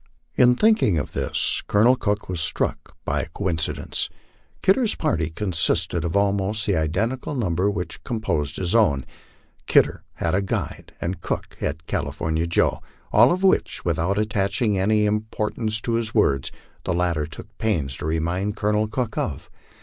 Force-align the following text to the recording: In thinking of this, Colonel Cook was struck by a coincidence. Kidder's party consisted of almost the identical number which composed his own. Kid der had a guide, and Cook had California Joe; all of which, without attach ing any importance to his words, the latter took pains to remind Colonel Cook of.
In 0.33 0.55
thinking 0.55 0.97
of 0.97 1.11
this, 1.11 1.61
Colonel 1.67 1.95
Cook 1.95 2.27
was 2.27 2.41
struck 2.41 2.97
by 3.05 3.21
a 3.21 3.27
coincidence. 3.27 4.09
Kidder's 4.63 4.95
party 4.95 5.29
consisted 5.29 6.03
of 6.03 6.17
almost 6.17 6.65
the 6.65 6.75
identical 6.75 7.35
number 7.35 7.69
which 7.69 8.03
composed 8.03 8.55
his 8.57 8.73
own. 8.73 9.05
Kid 9.67 9.83
der 9.85 10.03
had 10.13 10.33
a 10.33 10.41
guide, 10.41 10.93
and 10.99 11.21
Cook 11.21 11.55
had 11.59 11.85
California 11.85 12.47
Joe; 12.47 12.81
all 13.11 13.31
of 13.31 13.43
which, 13.43 13.85
without 13.85 14.17
attach 14.17 14.59
ing 14.59 14.75
any 14.75 15.05
importance 15.05 15.79
to 15.81 15.93
his 15.93 16.15
words, 16.15 16.51
the 16.83 16.95
latter 16.95 17.27
took 17.27 17.55
pains 17.59 17.95
to 17.97 18.07
remind 18.07 18.55
Colonel 18.55 18.87
Cook 18.87 19.19
of. 19.19 19.51